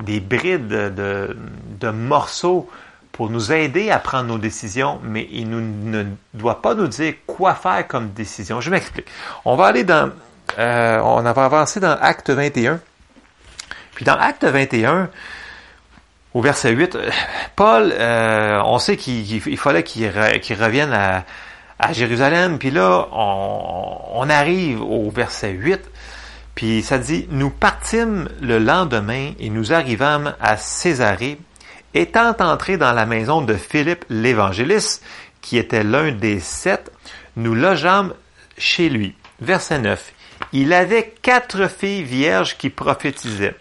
[0.02, 1.36] des brides de,
[1.80, 2.68] de morceaux
[3.12, 7.54] pour nous aider à prendre nos décisions, mais il ne doit pas nous dire quoi
[7.54, 8.60] faire comme décision.
[8.60, 9.06] Je m'explique.
[9.46, 10.10] On va aller dans,
[10.58, 12.78] euh, on va avancer dans Acte 21.
[13.96, 15.08] Puis dans Acte 21,
[16.34, 16.98] au verset 8,
[17.56, 22.58] Paul, euh, on sait qu'il fallait qu'il revienne à, Jérusalem.
[22.58, 25.80] Puis là, on, arrive au verset 8.
[26.54, 31.38] Puis ça dit, nous partîmes le lendemain et nous arrivâmes à Césarée,
[31.94, 35.02] étant entrés dans la maison de Philippe l'évangéliste,
[35.40, 36.92] qui était l'un des sept,
[37.36, 38.12] nous logeâmes
[38.58, 39.14] chez lui.
[39.40, 40.12] Verset 9.
[40.52, 43.56] Il avait quatre filles vierges qui prophétisaient.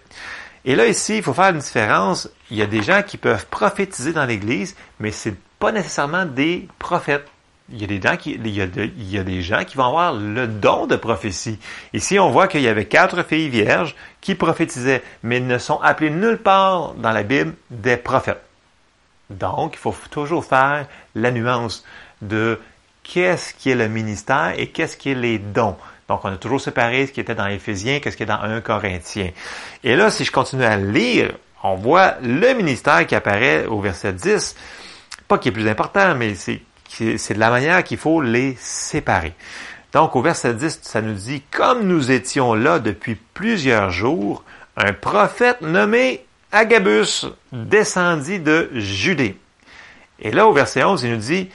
[0.66, 2.28] Et là, ici, il faut faire une différence.
[2.50, 6.68] Il y a des gens qui peuvent prophétiser dans l'Église, mais c'est pas nécessairement des
[6.80, 7.28] prophètes.
[7.72, 10.48] Il y, a des gens qui, il y a des gens qui vont avoir le
[10.48, 11.58] don de prophétie.
[11.94, 16.12] Ici, on voit qu'il y avait quatre filles vierges qui prophétisaient, mais ne sont appelées
[16.12, 18.44] nulle part dans la Bible des prophètes.
[19.32, 21.84] Donc, il faut toujours faire la nuance
[22.22, 22.60] de
[23.02, 25.78] qu'est-ce qui est le ministère et qu'est-ce qui est les dons.
[26.08, 28.62] Donc, on a toujours séparé ce qui était dans Éphésiens, qu'est-ce qui est dans 1
[28.62, 29.32] Corinthien.
[29.84, 31.32] Et là, si je continue à lire,
[31.64, 34.56] on voit le ministère qui apparaît au verset 10.
[35.28, 39.34] Pas qui est plus important, mais c'est, c'est de la manière qu'il faut les séparer.
[39.94, 44.44] Donc au verset 10, ça nous dit, comme nous étions là depuis plusieurs jours,
[44.78, 49.38] un prophète nommé Agabus descendit de Judée.
[50.20, 51.50] Et là, au verset 11, il nous dit,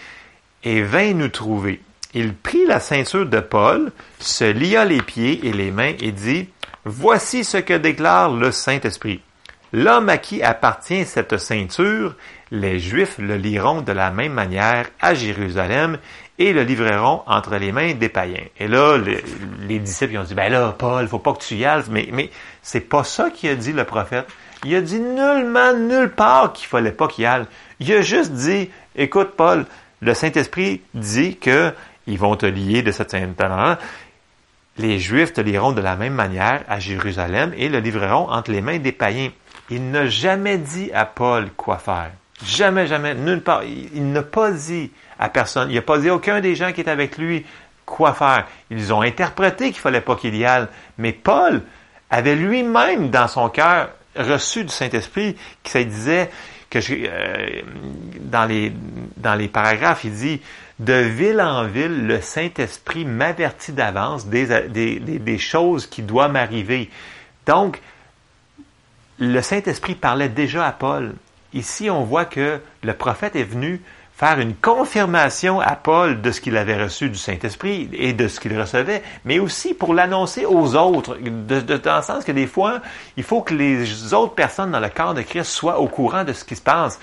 [0.64, 1.80] et vint nous trouver.
[2.14, 6.48] Il prit la ceinture de Paul, se lia les pieds et les mains et dit,
[6.84, 9.20] Voici ce que déclare le Saint-Esprit.
[9.72, 12.16] L'homme à qui appartient cette ceinture,
[12.50, 15.98] les Juifs le liront de la même manière à Jérusalem
[16.38, 18.46] et le livreront entre les mains des païens.
[18.58, 21.84] Et là, les, disciples ont dit, ben là, Paul, faut pas que tu y ailles,
[21.90, 22.30] mais, mais
[22.62, 24.26] c'est pas ça qu'il a dit le prophète.
[24.64, 27.44] Il a dit nullement, nulle part qu'il fallait pas qu'il y aille.
[27.78, 29.66] Il a juste dit, écoute, Paul,
[30.00, 31.72] le Saint-Esprit dit que
[32.10, 33.78] ils vont te lier de cette ceinture
[34.80, 38.60] les Juifs te liront de la même manière à Jérusalem et le livreront entre les
[38.60, 39.30] mains des païens.
[39.68, 42.10] Il n'a jamais dit à Paul quoi faire.
[42.44, 43.62] Jamais, jamais, nulle part.
[43.64, 45.70] Il, n'a pas dit à personne.
[45.70, 47.44] Il n'a pas dit à aucun des gens qui étaient avec lui
[47.84, 48.46] quoi faire.
[48.70, 50.66] Ils ont interprété qu'il fallait pas qu'il y aille.
[50.96, 51.62] Mais Paul
[52.08, 56.30] avait lui-même dans son cœur reçu du Saint-Esprit qui ça disait
[56.70, 57.62] que euh,
[58.20, 58.72] dans les
[59.16, 60.40] dans les paragraphes, il dit
[60.80, 66.88] de ville en ville, le Saint-Esprit m'avertit d'avance des, choses qui doivent m'arriver.
[67.46, 67.82] Donc,
[69.18, 71.14] le Saint-Esprit parlait déjà à Paul.
[71.52, 73.82] Ici, on voit que le prophète est venu
[74.16, 78.40] faire une confirmation à Paul de ce qu'il avait reçu du Saint-Esprit et de ce
[78.40, 82.80] qu'il recevait, mais aussi pour l'annoncer aux autres, dans le sens que des fois,
[83.18, 86.32] il faut que les autres personnes dans le corps de Christ soient au courant de
[86.32, 86.98] ce qui se passe.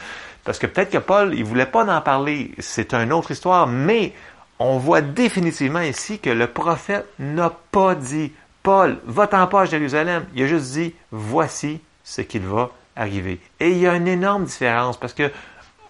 [0.47, 4.13] Parce que peut-être que Paul, il voulait pas en parler, c'est une autre histoire, mais
[4.59, 8.31] on voit définitivement ici que le prophète n'a pas dit,
[8.63, 10.25] Paul, va-t'en pas à Jérusalem.
[10.35, 13.41] Il a juste dit, voici ce qu'il va arriver.
[13.59, 15.29] Et il y a une énorme différence parce que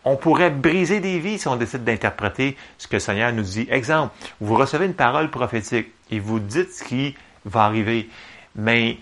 [0.03, 3.67] on pourrait briser des vies si on décide d'interpréter ce que le Seigneur nous dit.
[3.69, 7.15] Exemple, vous recevez une parole prophétique et vous dites ce qui
[7.45, 8.09] va arriver.
[8.55, 8.97] Mais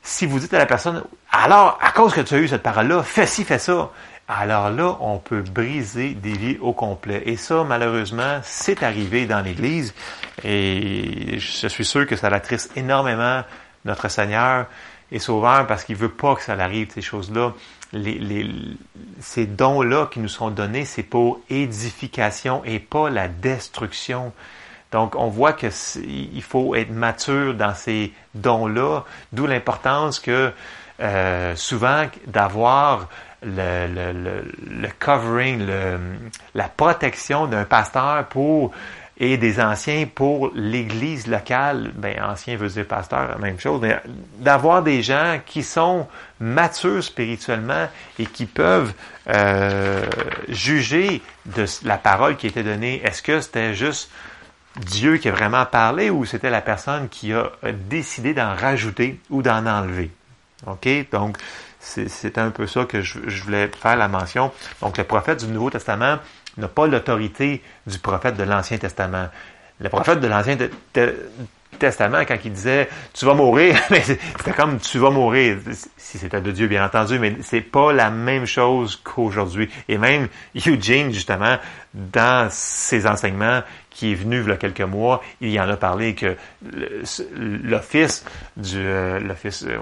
[0.00, 3.02] si vous dites à la personne, alors, à cause que tu as eu cette parole-là,
[3.02, 3.90] fais ci, fais ça
[4.26, 7.22] alors là, on peut briser des vies au complet.
[7.26, 9.94] Et ça, malheureusement, c'est arrivé dans l'Église.
[10.42, 13.42] Et je suis sûr que ça l'attriste énormément
[13.84, 14.66] notre Seigneur
[15.12, 17.52] et Sauveur parce qu'il veut pas que ça arrive, ces choses-là.
[17.92, 18.50] Les,
[19.20, 24.32] ces dons-là qui nous sont donnés, c'est pour édification et pas la destruction.
[24.90, 30.52] Donc, on voit qu'il faut être mature dans ces dons-là, d'où l'importance que
[31.00, 33.08] euh, souvent d'avoir
[33.44, 35.66] le, le, le, covering,
[36.54, 38.72] la protection d'un pasteur pour
[39.16, 43.80] et des anciens pour l'Église locale, ben ancien veut dire pasteur, même chose,
[44.38, 46.08] d'avoir des gens qui sont
[46.40, 48.92] matures spirituellement et qui peuvent
[49.28, 50.04] euh,
[50.48, 53.00] juger de la parole qui était donnée.
[53.04, 54.10] Est-ce que c'était juste
[54.76, 59.42] Dieu qui a vraiment parlé ou c'était la personne qui a décidé d'en rajouter ou
[59.42, 60.10] d'en enlever?
[60.66, 60.88] OK?
[61.12, 61.38] Donc,
[61.84, 64.50] c'est un peu ça que je, voulais faire la mention.
[64.80, 66.18] Donc, le prophète du Nouveau Testament
[66.56, 69.28] n'a pas l'autorité du prophète de l'Ancien Testament.
[69.80, 70.56] Le prophète de l'Ancien
[71.78, 75.58] Testament, quand il disait tu vas mourir, c'était comme tu vas mourir,
[75.96, 79.68] si c'était de Dieu bien entendu, mais c'est pas la même chose qu'aujourd'hui.
[79.88, 81.58] Et même Eugene, justement,
[81.92, 83.62] dans ses enseignements,
[83.94, 86.36] qui est venu il y a quelques mois, il y en a parlé que
[87.36, 88.24] l'office
[88.56, 89.78] du euh, l'office euh,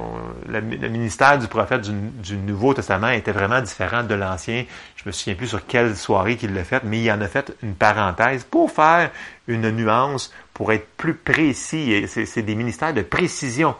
[0.48, 4.64] le, ministère du prophète du, Nouveau Testament était vraiment différent de l'Ancien.
[4.96, 7.52] Je me souviens plus sur quelle soirée qu'il l'a fait, mais il en a fait
[7.62, 9.10] une parenthèse pour faire
[9.48, 12.06] une nuance, pour être plus précis.
[12.06, 13.74] C'est des ministères de précision.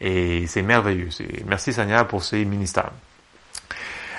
[0.00, 1.08] Et c'est merveilleux.
[1.46, 2.90] Merci Seigneur pour ces ministères.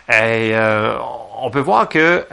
[0.10, 0.98] Et euh,
[1.42, 2.26] on peut voir que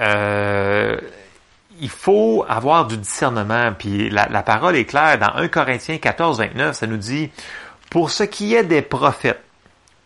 [1.80, 3.72] il faut avoir du discernement.
[3.76, 5.18] Puis la, parole est claire.
[5.18, 7.30] Dans 1 Corinthiens 14, 29, ça nous dit,
[7.90, 9.42] pour ce qui est des prophètes,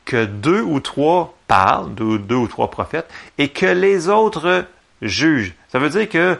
[0.05, 3.09] que deux ou trois parlent, deux, ou trois prophètes,
[3.39, 4.67] et que les autres
[5.03, 5.55] jugent.
[5.69, 6.39] Ça veut dire que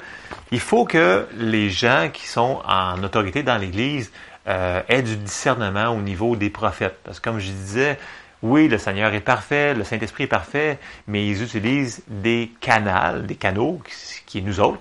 [0.53, 4.13] il faut que les gens qui sont en autorité dans l'Église
[4.47, 6.99] euh, aient du discernement au niveau des prophètes.
[7.05, 7.99] Parce que comme je disais,
[8.43, 13.37] oui, le Seigneur est parfait, le Saint-Esprit est parfait, mais ils utilisent des canals, des
[13.37, 13.81] canaux,
[14.27, 14.81] qui est nous autres,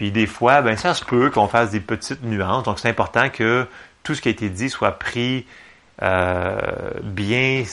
[0.00, 2.62] puis des fois, ben ça se peut qu'on fasse des petites nuances.
[2.62, 3.66] Donc c'est important que
[4.02, 5.44] tout ce qui a été dit soit pris
[6.00, 6.56] euh,
[7.02, 7.64] bien,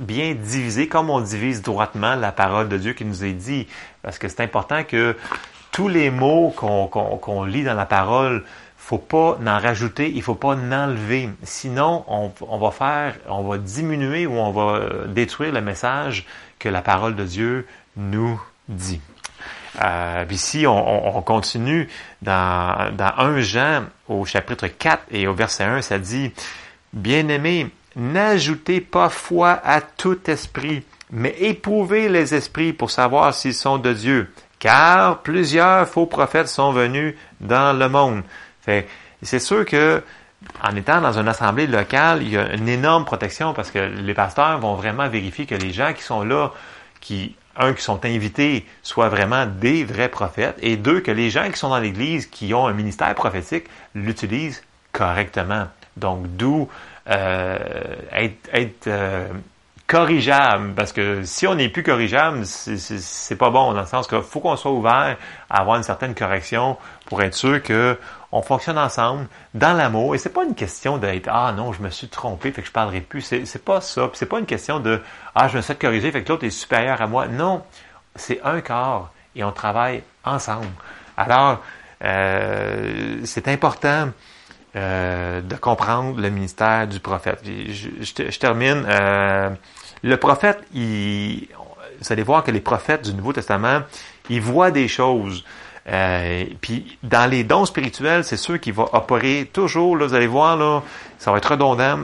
[0.00, 3.66] bien divisé, comme on divise droitement la parole de Dieu qui nous est dit.
[4.00, 5.14] Parce que c'est important que
[5.72, 8.44] tous les mots qu'on lit dans la parole,
[8.78, 11.28] faut pas en rajouter, il faut pas en enlever.
[11.42, 16.24] Sinon, on, on, va faire, on va diminuer ou on va détruire le message
[16.58, 19.02] que la parole de Dieu nous dit.
[19.82, 21.88] Euh, ici, on, continue
[22.22, 26.32] dans, dans 1 Jean au chapitre 4 et au verset 1, ça dit,
[26.92, 33.78] Bien-aimés, n'ajoutez pas foi à tout esprit, mais éprouvez les esprits pour savoir s'ils sont
[33.78, 38.22] de Dieu, car plusieurs faux prophètes sont venus dans le monde.
[39.22, 40.02] c'est sûr que
[40.62, 44.14] en étant dans une assemblée locale, il y a une énorme protection parce que les
[44.14, 46.52] pasteurs vont vraiment vérifier que les gens qui sont là,
[47.00, 51.50] qui un, qui sont invités soient vraiment des vrais prophètes, et deux, que les gens
[51.50, 55.66] qui sont dans l'Église, qui ont un ministère prophétique, l'utilisent correctement.
[55.96, 56.68] Donc, d'où
[57.08, 57.58] euh,
[58.12, 59.28] être, euh,
[59.86, 64.22] corrigeable, parce que si on n'est plus corrigeable, c'est pas bon, dans le sens qu'il
[64.22, 65.16] faut qu'on soit ouvert
[65.50, 67.98] à avoir une certaine correction pour être sûr que
[68.34, 70.16] on fonctionne ensemble dans l'amour.
[70.16, 72.72] Et c'est pas une question d'être ah non, je me suis trompé, fait que je
[72.72, 73.22] parlerai plus.
[73.22, 74.10] C'est pas ça.
[74.14, 75.00] C'est pas une question de
[75.36, 77.28] ah je me suis corrigé, fait que l'autre est supérieur à moi.
[77.28, 77.62] Non,
[78.16, 80.66] c'est un corps et on travaille ensemble.
[81.16, 81.62] Alors
[82.02, 84.10] euh, c'est important
[84.74, 87.40] euh, de comprendre le ministère du prophète.
[87.44, 88.84] Je, termine.
[88.88, 89.50] Euh,
[90.02, 91.46] le prophète, il,
[92.00, 93.82] vous allez voir que les prophètes du Nouveau Testament,
[94.28, 95.44] ils voient des choses.
[95.86, 100.26] Euh, puis dans les dons spirituels, c'est sûr qu'il va opérer toujours, là, vous allez
[100.26, 100.82] voir, là,
[101.18, 101.98] ça va être redondant,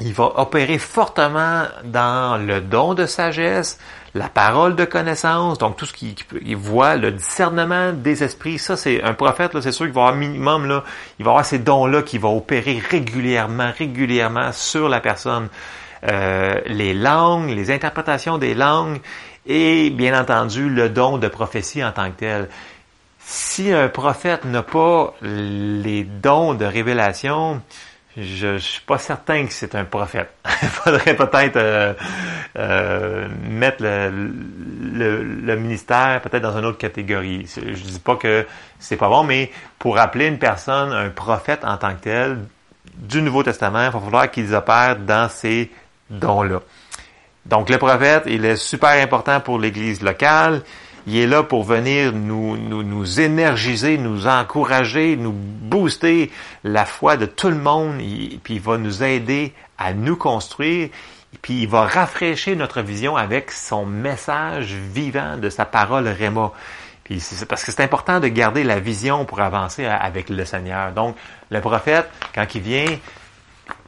[0.00, 3.78] il va opérer fortement dans le don de sagesse,
[4.14, 6.14] la parole de connaissance, donc tout ce qui,
[6.54, 10.66] voit, le discernement des esprits, ça c'est un prophète, c'est sûr qu'il va avoir minimum,
[10.66, 10.84] là,
[11.18, 15.48] il va avoir ces dons-là qui vont opérer régulièrement, régulièrement sur la personne.
[16.04, 19.00] Euh, les langues, les interprétations des langues
[19.46, 22.48] et bien entendu le don de prophétie en tant que tel.
[23.30, 27.60] Si un prophète n'a pas les dons de révélation,
[28.16, 30.32] je, ne suis pas certain que c'est un prophète.
[30.62, 31.92] Il faudrait peut-être euh,
[32.58, 37.46] euh, mettre le, ministère peut-être dans une autre catégorie.
[37.54, 38.46] Je dis pas que
[38.78, 42.38] c'est pas bon, mais pour appeler une personne un prophète en tant que tel
[42.96, 45.70] du Nouveau Testament, il va falloir qu'ils opèrent dans ces
[46.08, 46.62] dons-là.
[47.44, 50.62] Donc le prophète, il est super important pour l'Église locale.
[51.08, 56.30] Il est là pour venir nous, nous, nous énergiser, nous encourager, nous booster
[56.64, 57.98] la foi de tout le monde.
[58.02, 60.90] Et puis il va nous aider à nous construire.
[61.40, 66.52] Puis il va rafraîchir notre vision avec son message vivant de sa parole Réma.
[67.48, 70.92] Parce que c'est important de garder la vision pour avancer avec le Seigneur.
[70.92, 71.16] Donc
[71.50, 72.98] le prophète, quand il vient,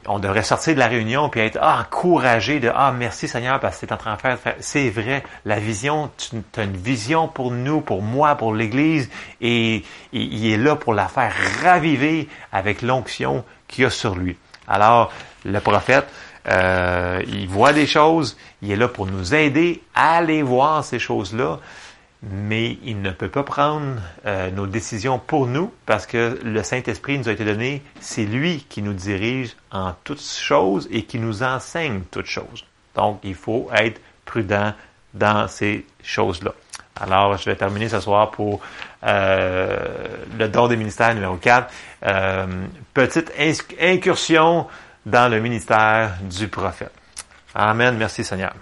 [0.07, 3.75] on devrait sortir de la réunion puis être ah, encouragé de ah merci Seigneur parce
[3.75, 4.37] que c'est en train de faire.
[4.59, 9.09] C'est vrai, la vision, tu as une vision pour nous, pour moi, pour l'Église,
[9.41, 9.83] et,
[10.13, 11.33] il est là pour la faire
[11.63, 14.37] raviver avec l'onction qu'il y a sur lui.
[14.67, 15.11] Alors,
[15.45, 16.07] le prophète,
[16.47, 20.99] euh, il voit des choses, il est là pour nous aider à aller voir ces
[20.99, 21.59] choses-là
[22.23, 27.17] mais il ne peut pas prendre euh, nos décisions pour nous parce que le Saint-Esprit
[27.17, 31.41] nous a été donné, c'est lui qui nous dirige en toutes choses et qui nous
[31.41, 32.65] enseigne toutes choses.
[32.95, 34.73] Donc, il faut être prudent
[35.13, 36.53] dans ces choses-là.
[36.99, 38.61] Alors, je vais terminer ce soir pour
[39.03, 39.77] euh,
[40.37, 41.73] le don des ministères numéro 4.
[42.03, 42.45] Euh,
[42.93, 43.31] petite
[43.79, 44.67] incursion
[45.05, 46.91] dans le ministère du prophète.
[47.55, 47.97] Amen.
[47.97, 48.53] Merci Seigneur.